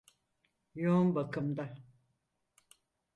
Yoğun 0.75 1.15
bakımda. 1.15 1.77